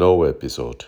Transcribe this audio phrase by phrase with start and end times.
[0.00, 0.86] no episode.